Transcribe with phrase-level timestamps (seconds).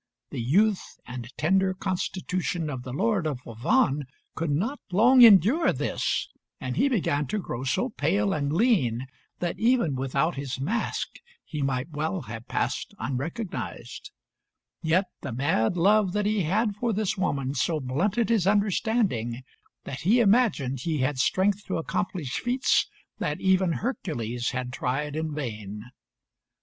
[0.31, 6.27] The youth and tender constitution of the Lord of Avannes could not long endure this,
[6.59, 9.05] and he began to grow so pale and lean
[9.37, 14.09] that even without his mask he might well have passed unrecognised;
[14.81, 19.43] yet the mad love that he had for this woman so blunted his understanding
[19.83, 22.89] that he imagined he had strength to accomplish feats
[23.19, 25.91] that even Hercules had tried in vain.